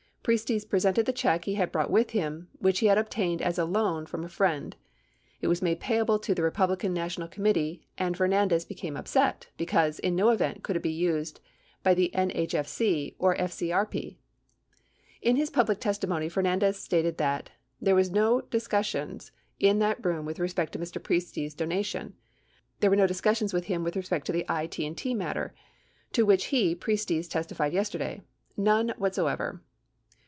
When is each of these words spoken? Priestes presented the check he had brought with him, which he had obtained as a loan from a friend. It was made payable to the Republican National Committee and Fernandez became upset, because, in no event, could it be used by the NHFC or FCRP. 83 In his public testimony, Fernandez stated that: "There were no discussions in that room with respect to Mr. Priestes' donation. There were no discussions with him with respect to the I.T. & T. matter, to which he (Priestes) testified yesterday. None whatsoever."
Priestes 0.23 0.65
presented 0.69 1.07
the 1.07 1.13
check 1.13 1.45
he 1.45 1.55
had 1.55 1.71
brought 1.71 1.89
with 1.89 2.11
him, 2.11 2.47
which 2.59 2.77
he 2.77 2.85
had 2.85 2.99
obtained 2.99 3.41
as 3.41 3.57
a 3.57 3.65
loan 3.65 4.05
from 4.05 4.23
a 4.23 4.29
friend. 4.29 4.75
It 5.41 5.47
was 5.47 5.63
made 5.63 5.79
payable 5.79 6.19
to 6.19 6.35
the 6.35 6.43
Republican 6.43 6.93
National 6.93 7.27
Committee 7.27 7.87
and 7.97 8.15
Fernandez 8.15 8.63
became 8.63 8.95
upset, 8.95 9.47
because, 9.57 9.97
in 9.97 10.15
no 10.15 10.29
event, 10.29 10.61
could 10.61 10.75
it 10.75 10.83
be 10.83 10.91
used 10.91 11.39
by 11.81 11.95
the 11.95 12.11
NHFC 12.13 13.15
or 13.17 13.35
FCRP. 13.35 13.87
83 13.95 14.17
In 15.23 15.37
his 15.37 15.49
public 15.49 15.79
testimony, 15.79 16.29
Fernandez 16.29 16.77
stated 16.77 17.17
that: 17.17 17.49
"There 17.81 17.95
were 17.95 18.03
no 18.03 18.41
discussions 18.41 19.31
in 19.59 19.79
that 19.79 20.05
room 20.05 20.23
with 20.27 20.37
respect 20.37 20.73
to 20.73 20.77
Mr. 20.79 21.01
Priestes' 21.01 21.55
donation. 21.55 22.13
There 22.79 22.91
were 22.91 22.95
no 22.95 23.07
discussions 23.07 23.55
with 23.55 23.65
him 23.65 23.83
with 23.83 23.95
respect 23.95 24.27
to 24.27 24.31
the 24.31 24.45
I.T. 24.47 24.87
& 24.89 24.93
T. 24.93 25.15
matter, 25.15 25.55
to 26.11 26.27
which 26.27 26.45
he 26.45 26.75
(Priestes) 26.75 27.27
testified 27.27 27.73
yesterday. 27.73 28.21
None 28.55 28.93
whatsoever." 28.99 29.63